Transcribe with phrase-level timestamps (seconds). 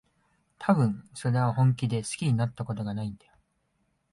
[0.57, 3.33] たぶん、それは本気で好きになったことがないんだよ。